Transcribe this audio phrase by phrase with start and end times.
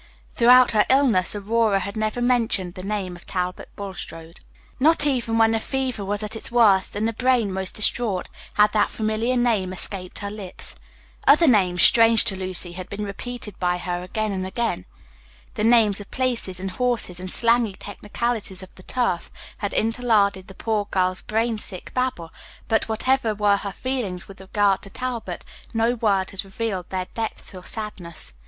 [0.33, 4.39] Throughout her illness, Aurora had never mentioned the name of Talbot Bulstrode.
[4.79, 8.71] Not even when the fever was at its worst, and the brain most distraught, had
[8.73, 10.73] that familiar name escaped her lips.
[11.27, 14.85] Other names, strange to Lucy, had been repeated by her again and again:
[15.53, 19.29] the names of places and horses, and slangy technicalities of the turf,
[19.59, 22.31] had interlarded the poor girl's brain sick babble;
[22.67, 25.45] but, whatever were her feelings with regard to Talbot,
[25.75, 28.33] no word had revealed their depth or sadness.